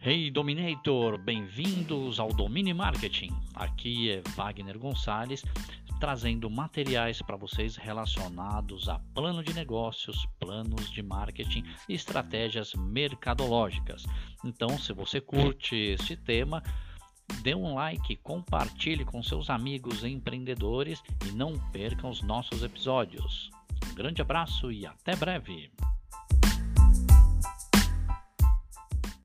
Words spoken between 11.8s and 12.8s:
e estratégias